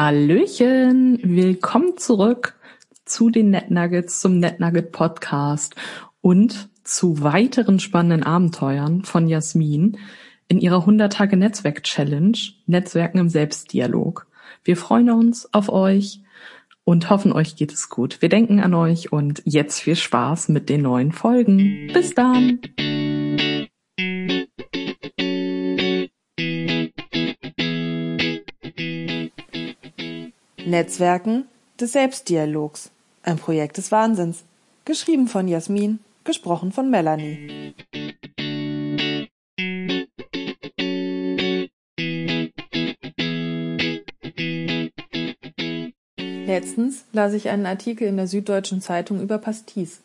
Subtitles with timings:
[0.00, 2.54] Hallöchen, willkommen zurück
[3.04, 5.74] zu den NetNuggets, zum NetNugget Podcast
[6.20, 9.98] und zu weiteren spannenden Abenteuern von Jasmin
[10.46, 14.28] in ihrer 100 Tage Netzwerk Challenge Netzwerken im Selbstdialog.
[14.62, 16.20] Wir freuen uns auf euch
[16.84, 18.22] und hoffen, euch geht es gut.
[18.22, 21.90] Wir denken an euch und jetzt viel Spaß mit den neuen Folgen.
[21.92, 22.60] Bis dann!
[30.66, 31.46] Netzwerken
[31.80, 32.90] des Selbstdialogs.
[33.22, 34.44] Ein Projekt des Wahnsinns.
[34.84, 37.74] Geschrieben von Jasmin, gesprochen von Melanie.
[46.46, 50.00] Letztens las ich einen Artikel in der Süddeutschen Zeitung über Pastis.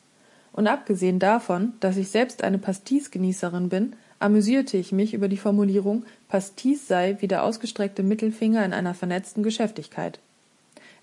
[0.51, 6.05] Und abgesehen davon, dass ich selbst eine Pastis-Genießerin bin, amüsierte ich mich über die Formulierung,
[6.27, 10.19] Pastis sei wie der ausgestreckte Mittelfinger in einer vernetzten Geschäftigkeit.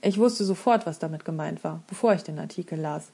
[0.03, 3.09] Ich wusste sofort, was damit gemeint war, bevor ich den Artikel las.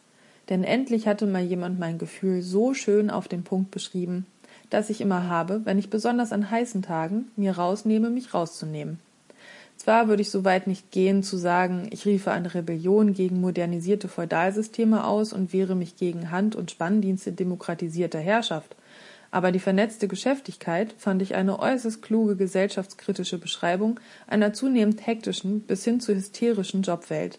[0.48, 4.27] Denn endlich hatte mal jemand mein Gefühl so schön auf den Punkt beschrieben,
[4.70, 9.01] dass ich immer habe, wenn ich besonders an heißen Tagen mir rausnehme, mich rauszunehmen.
[9.77, 14.09] Zwar würde ich so weit nicht gehen zu sagen, ich riefe eine Rebellion gegen modernisierte
[14.09, 18.75] Feudalsysteme aus und wehre mich gegen Hand- und Spanndienste demokratisierter Herrschaft,
[19.31, 25.85] aber die vernetzte Geschäftigkeit fand ich eine äußerst kluge gesellschaftskritische Beschreibung einer zunehmend hektischen bis
[25.85, 27.39] hin zu hysterischen Jobwelt,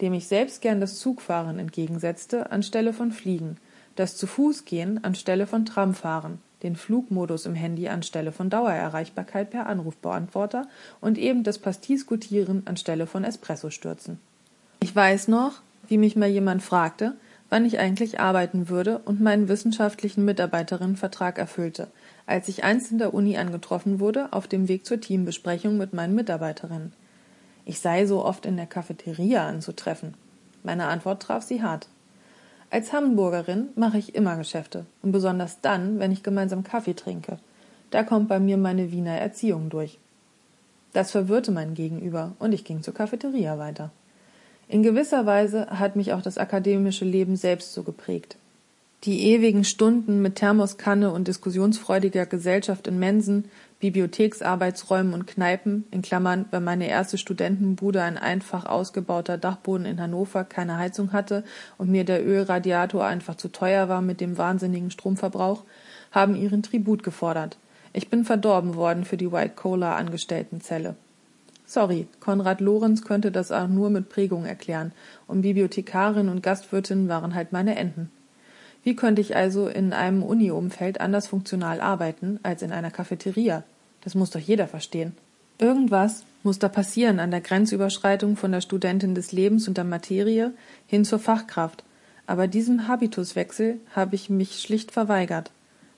[0.00, 3.56] dem ich selbst gern das Zugfahren entgegensetzte anstelle von Fliegen,
[3.96, 9.66] das zu Fuß gehen anstelle von Tramfahren, den Flugmodus im Handy anstelle von Dauererreichbarkeit per
[9.66, 10.68] Anrufbeantworter
[11.00, 14.18] und eben das Pastis-Gutieren anstelle von Espresso-Stürzen.
[14.80, 17.14] Ich weiß noch, wie mich mal jemand fragte,
[17.48, 21.88] wann ich eigentlich arbeiten würde und meinen wissenschaftlichen Mitarbeiterinnenvertrag erfüllte,
[22.26, 26.14] als ich einst in der Uni angetroffen wurde auf dem Weg zur Teambesprechung mit meinen
[26.14, 26.92] Mitarbeiterinnen.
[27.64, 30.14] Ich sei so oft in der Cafeteria anzutreffen.
[30.62, 31.88] Meine Antwort traf sie hart.
[32.70, 37.38] Als Hamburgerin mache ich immer Geschäfte und besonders dann, wenn ich gemeinsam Kaffee trinke.
[37.90, 39.98] Da kommt bei mir meine Wiener Erziehung durch.
[40.92, 43.90] Das verwirrte mein Gegenüber und ich ging zur Cafeteria weiter.
[44.68, 48.36] In gewisser Weise hat mich auch das akademische Leben selbst so geprägt.
[49.04, 53.44] Die ewigen Stunden mit Thermoskanne und diskussionsfreudiger Gesellschaft in Mensen,
[53.78, 60.42] Bibliotheksarbeitsräumen und Kneipen, in Klammern, wenn meine erste Studentenbude ein einfach ausgebauter Dachboden in Hannover
[60.42, 61.44] keine Heizung hatte
[61.78, 65.62] und mir der Ölradiator einfach zu teuer war mit dem wahnsinnigen Stromverbrauch,
[66.10, 67.58] haben ihren Tribut gefordert.
[67.92, 70.96] Ich bin verdorben worden für die White Cola Angestelltenzelle.
[71.66, 74.92] Sorry, Konrad Lorenz könnte das auch nur mit Prägung erklären,
[75.26, 78.10] und Bibliothekarin und Gastwirtin waren halt meine Enten.
[78.84, 83.64] Wie könnte ich also in einem Uni-Umfeld anders funktional arbeiten als in einer Cafeteria?
[84.02, 85.16] Das muss doch jeder verstehen.
[85.58, 90.52] Irgendwas muss da passieren an der Grenzüberschreitung von der Studentin des Lebens und der Materie
[90.86, 91.82] hin zur Fachkraft.
[92.28, 95.50] Aber diesem Habituswechsel habe ich mich schlicht verweigert,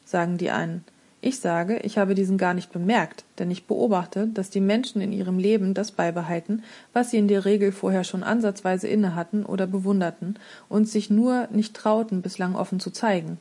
[0.06, 0.84] sagen die einen.
[1.20, 5.12] Ich sage, ich habe diesen gar nicht bemerkt, denn ich beobachte, dass die Menschen in
[5.12, 6.62] ihrem Leben das beibehalten,
[6.92, 10.36] was sie in der Regel vorher schon ansatzweise innehatten oder bewunderten
[10.68, 13.38] und sich nur nicht trauten, bislang offen zu zeigen.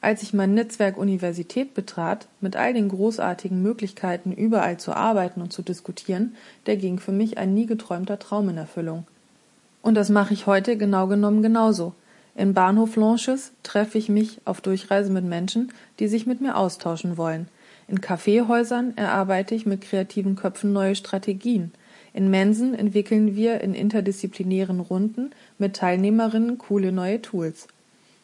[0.00, 5.52] Als ich mein Netzwerk Universität betrat, mit all den großartigen Möglichkeiten, überall zu arbeiten und
[5.52, 9.06] zu diskutieren, der ging für mich ein nie geträumter Traum in Erfüllung.
[9.82, 11.92] Und das mache ich heute genau genommen genauso.
[12.34, 17.16] In Bahnhof Lanches treffe ich mich auf Durchreise mit Menschen, die sich mit mir austauschen
[17.16, 17.48] wollen.
[17.88, 21.72] In Kaffeehäusern erarbeite ich mit kreativen Köpfen neue Strategien.
[22.12, 27.66] In Mensen entwickeln wir in interdisziplinären Runden mit Teilnehmerinnen coole neue Tools.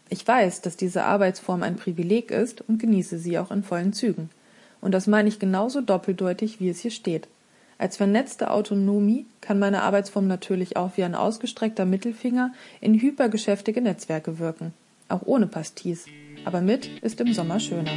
[0.08, 4.30] Ich weiß, dass diese Arbeitsform ein Privileg ist und genieße sie auch in vollen Zügen.
[4.80, 7.26] Und das meine ich genauso doppeldeutig, wie es hier steht.
[7.78, 14.38] Als vernetzte Autonomie kann meine Arbeitsform natürlich auch wie ein ausgestreckter Mittelfinger in hypergeschäftige Netzwerke
[14.38, 14.72] wirken.
[15.08, 16.06] Auch ohne Pastis.
[16.44, 17.92] Aber mit ist im Sommer schöner.